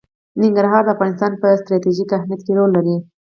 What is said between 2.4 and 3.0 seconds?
کې رول لري.